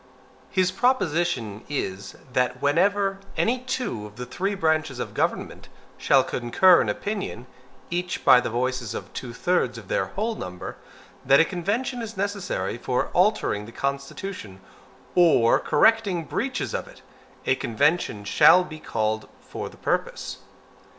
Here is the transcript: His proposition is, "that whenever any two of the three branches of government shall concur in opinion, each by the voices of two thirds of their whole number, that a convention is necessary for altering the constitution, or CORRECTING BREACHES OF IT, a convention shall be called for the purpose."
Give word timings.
His 0.49 0.71
proposition 0.71 1.63
is, 1.69 2.15
"that 2.33 2.59
whenever 2.59 3.19
any 3.37 3.59
two 3.59 4.07
of 4.07 4.15
the 4.15 4.25
three 4.25 4.55
branches 4.55 4.97
of 4.97 5.13
government 5.13 5.69
shall 5.95 6.23
concur 6.23 6.81
in 6.81 6.89
opinion, 6.89 7.45
each 7.91 8.25
by 8.25 8.39
the 8.41 8.49
voices 8.49 8.95
of 8.95 9.13
two 9.13 9.31
thirds 9.31 9.77
of 9.77 9.89
their 9.89 10.07
whole 10.07 10.33
number, 10.33 10.75
that 11.23 11.39
a 11.39 11.45
convention 11.45 12.01
is 12.01 12.17
necessary 12.17 12.79
for 12.79 13.09
altering 13.09 13.67
the 13.67 13.71
constitution, 13.71 14.59
or 15.13 15.59
CORRECTING 15.59 16.25
BREACHES 16.25 16.73
OF 16.73 16.87
IT, 16.87 17.01
a 17.45 17.53
convention 17.53 18.23
shall 18.25 18.63
be 18.63 18.79
called 18.79 19.29
for 19.39 19.69
the 19.69 19.77
purpose." 19.77 20.39